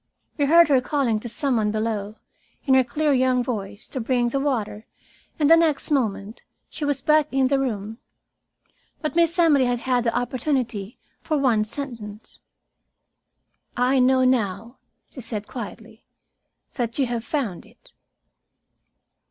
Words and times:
We 0.35 0.45
heard 0.45 0.67
her 0.67 0.81
calling 0.81 1.19
to 1.19 1.29
some 1.29 1.57
one 1.57 1.69
below, 1.69 2.15
in 2.65 2.73
her 2.73 2.83
clear 2.83 3.13
young 3.13 3.43
voice, 3.43 3.87
to 3.89 3.99
bring 4.01 4.29
the 4.29 4.39
water, 4.39 4.87
and 5.37 5.47
the 5.47 5.55
next 5.55 5.91
moment 5.91 6.41
she 6.71 6.83
was 6.83 7.01
back 7.03 7.27
in 7.31 7.49
the 7.49 7.59
room. 7.59 7.99
But 9.03 9.15
Miss 9.15 9.37
Emily 9.37 9.65
had 9.65 9.81
had 9.81 10.03
the 10.03 10.17
opportunity 10.17 10.97
for 11.21 11.37
one 11.37 11.65
sentence. 11.65 12.39
"I 13.77 13.99
know 13.99 14.23
now," 14.25 14.79
she 15.07 15.21
said 15.21 15.47
quietly, 15.47 16.03
"that 16.73 16.97
you 16.97 17.05
have 17.05 17.23
found 17.23 17.67
it." 17.67 17.91